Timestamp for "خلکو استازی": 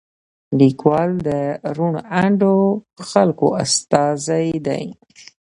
3.09-4.47